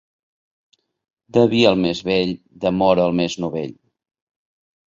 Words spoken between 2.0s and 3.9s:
vell; d'amor, el més novell.